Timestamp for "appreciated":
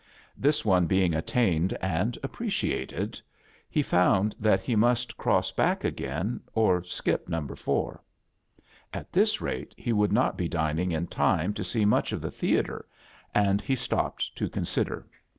2.23-3.21